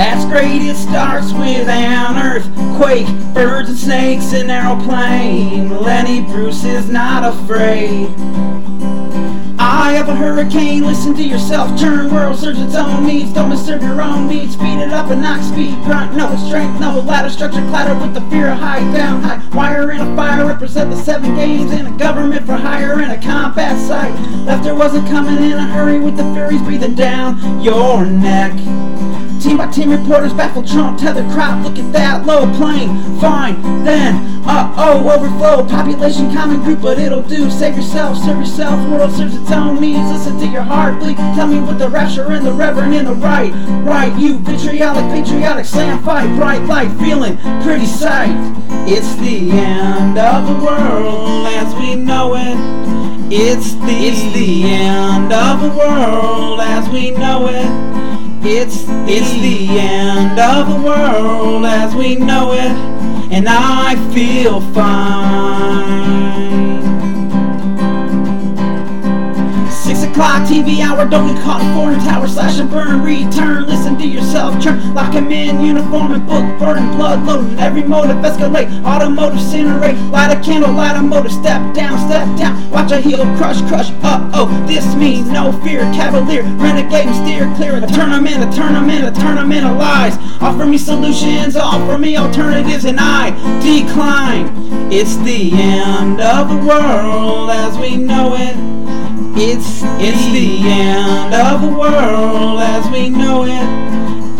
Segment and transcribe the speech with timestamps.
[0.00, 5.68] That's great, it starts with an earthquake, birds and snakes, an aeroplane.
[5.68, 8.08] Lenny Bruce is not afraid.
[9.58, 13.82] I have a hurricane, listen to yourself, turn world, search its own needs, don't disturb
[13.82, 17.60] your own beats, speed it up and knock speed, grunt, no strength, no ladder, structure,
[17.68, 21.34] clatter with the fear of high, down high, wire in a fire, represent the seven
[21.34, 24.14] games in a government for hire in a combat site.
[24.46, 28.54] Laughter wasn't coming in a hurry with the furies breathing down your neck.
[29.40, 32.90] Team by team reporters baffle Trump, tether crop, look at that low plane.
[33.18, 37.50] Fine, then, uh oh, overflow, population common group, but it'll do.
[37.50, 40.06] Save yourself, serve yourself, world serves its own needs.
[40.10, 41.16] Listen to your heart bleed.
[41.16, 43.50] Tell me what the rapture and the reverend in the right,
[43.82, 44.14] right.
[44.20, 48.36] You vitriolic, patriotic, slam fight, bright light, feeling pretty sight.
[48.86, 53.32] It's the end of the world as we know it.
[53.32, 57.99] It's the, it's the end of the world as we know it.
[58.42, 62.72] It's it's the end of the world as we know it,
[63.30, 66.69] and I feel fine.
[70.30, 74.06] O'clock TV hour, don't get caught in foreign tower, slash and burn, return, listen to
[74.06, 79.40] yourself, churn, lock him in, uniform and book, burning, blood loading, every motive escalate, automotive
[79.40, 83.60] incinerate, light a candle, light a motor, step down, step down, watch a heel crush,
[83.62, 88.56] crush, uh oh, this means no fear, cavalier, renegade and steer clear, a tournament, a
[88.56, 94.46] tournament, a tournament of lies, offer me solutions, offer me alternatives, and I decline.
[94.92, 98.79] It's the end of the world as we know it.
[99.36, 103.68] It's it's the end of the world as we know it.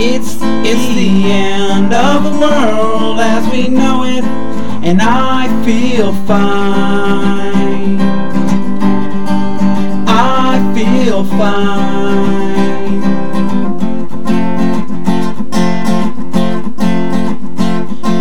[0.00, 4.24] It's it's the end of the world as we know it,
[4.84, 8.00] and I feel fine.
[10.08, 12.08] I feel fine.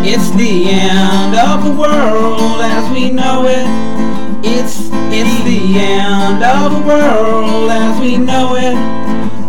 [0.05, 3.76] It's the end of the world as we know it.
[5.79, 8.75] End of the world as we know it.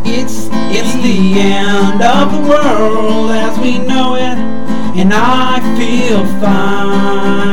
[0.06, 4.36] It's it's the end of the world as we know it,
[5.00, 7.48] and I feel fine.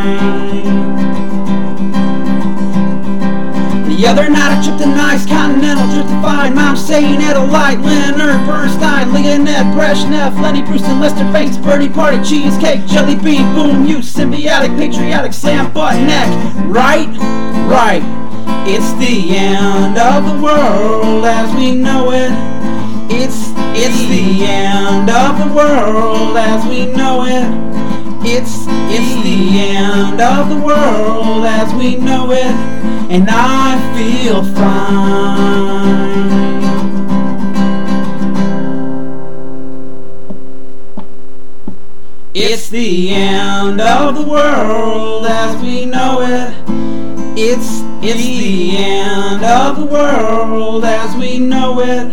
[3.88, 7.22] The other night I tripped a nice continental trip to find Mount St.
[7.24, 13.56] Adelaide, Leonard Bernstein, Leonid Brezhnev, Lenny Bruce and Lester Bangs, Birdie Party, Cheesecake, Jelly Bean,
[13.56, 16.28] Boom, you symbiotic, patriotic, slam butt neck,
[16.68, 17.08] right?
[17.70, 18.25] Right.
[18.68, 22.32] It's the end of the world as we know it.
[23.12, 27.46] It's it's the end of the world as we know it.
[28.26, 32.56] It's it's the end of the world as we know it,
[33.12, 36.26] and I feel fine.
[42.34, 46.85] It's the end of the world as we know it.
[47.38, 52.08] It's it's the end of the world as we know it.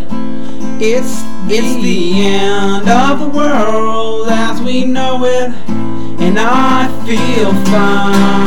[0.83, 5.53] It's it's the end of the world as we know it,
[6.19, 8.43] and I feel fine.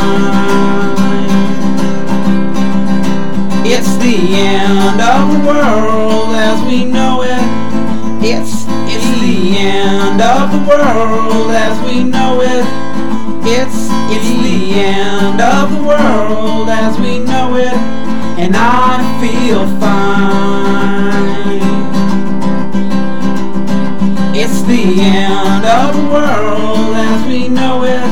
[3.66, 7.40] It's the end of the world as we know it.
[8.22, 12.66] It's it's the end of the world as we know it.
[13.48, 17.74] It's it's the end of the world as we know it,
[18.38, 21.62] and I feel fine.
[24.36, 28.04] It's the end of the world as we know it.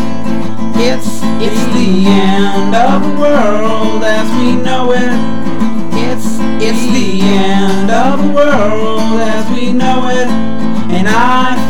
[0.80, 5.14] It's it's the end of the world as we know it.
[5.94, 10.28] It's it's the end of the world as we know it,
[10.92, 11.63] and I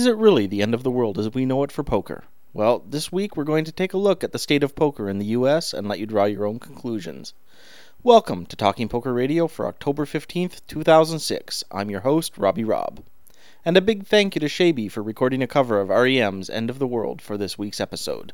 [0.00, 2.24] Is it really the end of the world as we know it for poker?
[2.54, 5.18] Well, this week we're going to take a look at the state of poker in
[5.18, 7.34] the US and let you draw your own conclusions.
[8.02, 11.64] Welcome to Talking Poker Radio for October 15th, 2006.
[11.70, 13.04] I'm your host, Robbie Robb.
[13.62, 16.78] And a big thank you to Shaby for recording a cover of REM's End of
[16.78, 18.32] the World for this week's episode.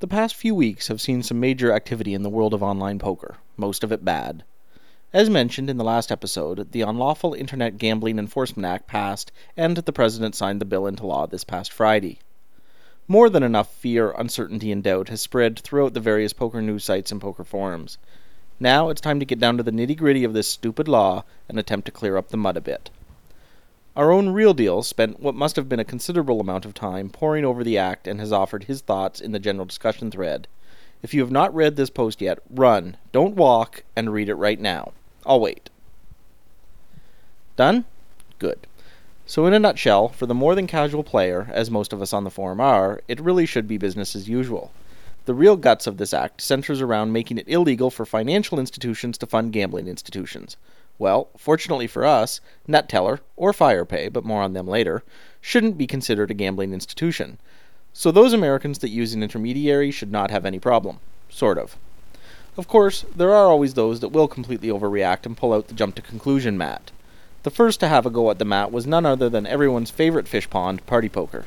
[0.00, 3.38] The past few weeks have seen some major activity in the world of online poker,
[3.56, 4.44] most of it bad.
[5.10, 9.92] As mentioned in the last episode, the Unlawful Internet Gambling Enforcement Act passed, and the
[9.92, 12.18] President signed the bill into law this past Friday.
[13.06, 17.10] More than enough fear, uncertainty, and doubt has spread throughout the various poker news sites
[17.10, 17.96] and poker forums.
[18.60, 21.58] Now it's time to get down to the nitty gritty of this stupid law and
[21.58, 22.90] attempt to clear up the mud a bit.
[23.96, 27.46] Our own Real Deal spent what must have been a considerable amount of time poring
[27.46, 30.48] over the act and has offered his thoughts in the general discussion thread.
[31.02, 34.58] If you have not read this post yet, run, don't walk, and read it right
[34.58, 34.92] now.
[35.24, 35.70] I'll wait.
[37.56, 37.84] Done?
[38.38, 38.66] Good.
[39.26, 42.24] So, in a nutshell, for the more than casual player, as most of us on
[42.24, 44.72] the forum are, it really should be business as usual.
[45.26, 49.26] The real guts of this act centers around making it illegal for financial institutions to
[49.26, 50.56] fund gambling institutions.
[50.98, 55.04] Well, fortunately for us, Neteller, or FirePay, but more on them later,
[55.40, 57.38] shouldn't be considered a gambling institution.
[57.92, 61.00] So those Americans that use an intermediary should not have any problem.
[61.28, 61.76] Sort of.
[62.56, 65.94] Of course, there are always those that will completely overreact and pull out the jump
[65.94, 66.90] to conclusion mat.
[67.44, 70.26] The first to have a go at the mat was none other than everyone's favorite
[70.26, 71.44] fish pond, Party Poker.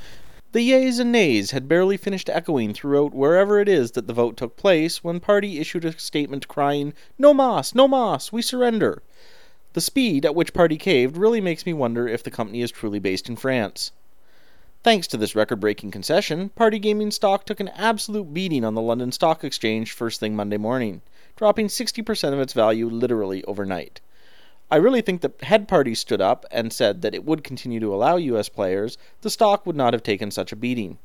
[0.54, 4.36] The yeas and nays had barely finished echoing throughout wherever it is that the vote
[4.36, 9.02] took place when Party issued a statement crying, No mas, no mas, we surrender.
[9.74, 13.00] The speed at which Party caved really makes me wonder if the company is truly
[13.00, 13.92] based in France.
[14.84, 18.82] Thanks to this record breaking concession, Party Gaming stock took an absolute beating on the
[18.82, 21.04] London Stock Exchange first thing Monday morning,
[21.36, 24.02] dropping 60% of its value literally overnight.
[24.72, 27.94] I really think that had Party stood up and said that it would continue to
[27.94, 30.98] allow US players, the stock would not have taken such a beating.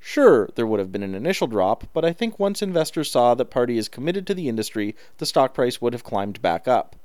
[0.00, 3.50] Sure, there would have been an initial drop, but I think once investors saw that
[3.50, 6.96] Party is committed to the industry, the stock price would have climbed back up.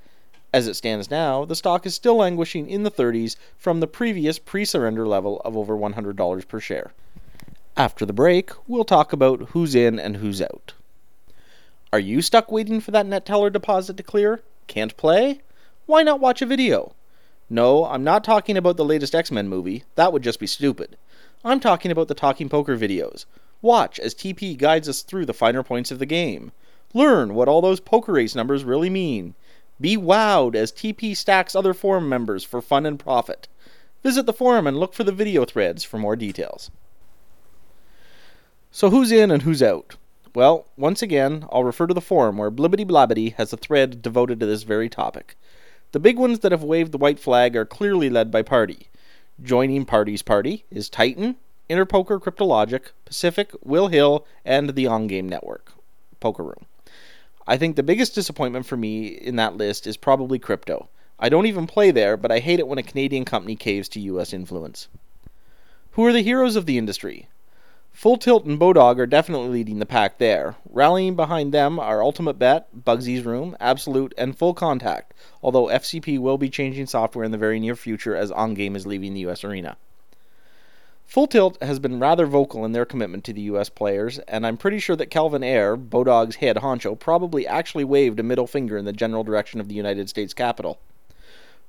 [0.53, 4.37] As it stands now, the stock is still languishing in the 30s from the previous
[4.37, 6.93] pre surrender level of over $100 per share.
[7.75, 10.73] After the break, we'll talk about who's in and who's out.
[11.91, 14.43] Are you stuck waiting for that Neteller deposit to clear?
[14.67, 15.41] Can't play?
[15.87, 16.93] Why not watch a video?
[17.49, 19.85] No, I'm not talking about the latest X Men movie.
[19.95, 20.97] That would just be stupid.
[21.43, 23.25] I'm talking about the Talking Poker videos.
[23.63, 26.51] Watch as TP guides us through the finer points of the game.
[26.93, 29.33] Learn what all those poker ace numbers really mean.
[29.83, 33.49] Be wowed as TP stacks other forum members for fun and profit.
[34.01, 36.71] Visit the forum and look for the video threads for more details.
[38.71, 39.97] So, who's in and who's out?
[40.33, 44.39] Well, once again, I'll refer to the forum where Blibbity Blabbity has a thread devoted
[44.39, 45.35] to this very topic.
[45.91, 48.87] The big ones that have waved the white flag are clearly led by party.
[49.43, 51.35] Joining Party's party is Titan,
[51.69, 55.73] Interpoker Cryptologic, Pacific, Will Hill, and the OnGame Network,
[56.21, 56.67] Poker Room.
[57.45, 60.87] I think the biggest disappointment for me in that list is probably crypto.
[61.19, 63.99] I don't even play there, but I hate it when a Canadian company caves to
[63.99, 64.87] US influence.
[65.91, 67.27] Who are the heroes of the industry?
[67.91, 70.55] Full Tilt and Bodog are definitely leading the pack there.
[70.69, 75.13] Rallying behind them are Ultimate Bet, Bugsy's Room, Absolute, and Full Contact,
[75.43, 79.13] although FCP will be changing software in the very near future as OnGame is leaving
[79.13, 79.77] the US arena.
[81.05, 84.57] Full Tilt has been rather vocal in their commitment to the US players, and I'm
[84.57, 88.85] pretty sure that Calvin Ayre, Bodog's head honcho, probably actually waved a middle finger in
[88.85, 90.79] the general direction of the United States Capitol.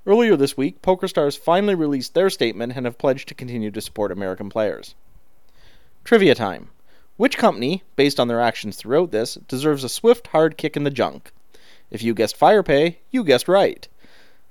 [0.06, 4.12] Earlier this week, PokerStars finally released their statement and have pledged to continue to support
[4.12, 4.94] American players.
[6.04, 6.69] Trivia time.
[7.16, 10.90] Which company, based on their actions throughout this, deserves a swift, hard kick in the
[10.90, 11.32] junk?
[11.90, 13.86] If you guessed FirePay, you guessed right.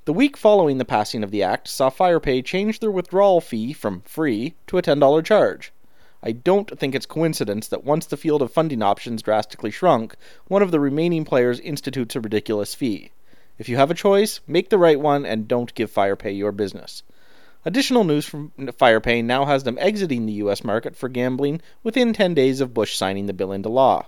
[0.06, 4.02] The week following the passing of the act saw FirePay change their withdrawal fee from
[4.02, 5.72] free to a $10 charge.
[6.22, 10.18] I don't think it's coincidence that once the field of funding options drastically shrunk,
[10.50, 13.12] one of the remaining players institutes a ridiculous fee.
[13.58, 17.04] If you have a choice, make the right one and don't give FirePay your business.
[17.64, 20.66] Additional news from FirePay now has them exiting the U.S.
[20.66, 24.08] market for gambling within 10 days of Bush signing the bill into law.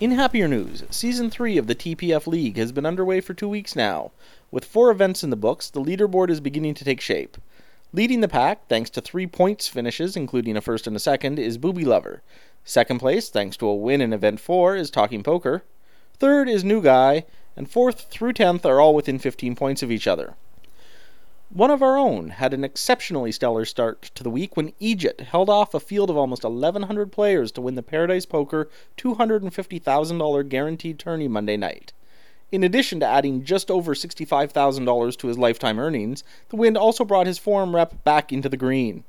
[0.00, 3.76] In happier news, Season 3 of the TPF League has been underway for two weeks
[3.76, 4.10] now.
[4.50, 7.36] With four events in the books, the leaderboard is beginning to take shape.
[7.92, 11.58] Leading the pack, thanks to three points finishes, including a first and a second, is
[11.58, 12.22] Booby Lover.
[12.64, 15.62] Second place, thanks to a win in Event 4, is Talking Poker.
[16.18, 17.24] Third is New Guy,
[17.56, 20.34] and fourth through tenth are all within 15 points of each other.
[21.50, 25.48] One of our own had an exceptionally stellar start to the week when Egypt held
[25.48, 31.28] off a field of almost 1,100 players to win the Paradise Poker $250,000 guaranteed tourney
[31.28, 31.92] Monday night.
[32.50, 37.26] In addition to adding just over $65,000 to his lifetime earnings, the win also brought
[37.26, 39.04] his forum rep back into the green.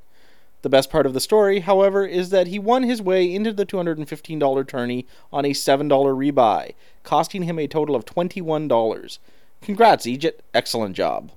[0.61, 3.65] The best part of the story, however, is that he won his way into the
[3.65, 6.73] $215 tourney on a $7 rebuy,
[7.03, 9.19] costing him a total of $21.
[9.61, 10.41] Congrats, Egypt.
[10.53, 11.31] Excellent job.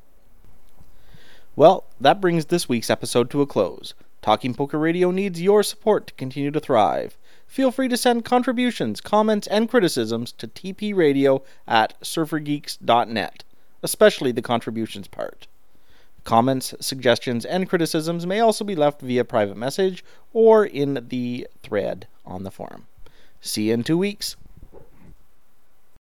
[1.59, 3.93] Well, that brings this week's episode to a close.
[4.23, 7.19] Talking Poker Radio needs your support to continue to thrive.
[7.49, 13.43] Feel free to send contributions, comments, and criticisms to tpradio at surfergeeks.net,
[13.83, 15.49] especially the contributions part.
[16.23, 22.07] Comments, suggestions, and criticisms may also be left via private message or in the thread
[22.25, 22.87] on the forum.
[23.41, 24.37] See you in two weeks.